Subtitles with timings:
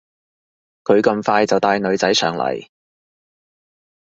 [0.83, 2.67] 佢咁快就帶女仔上嚟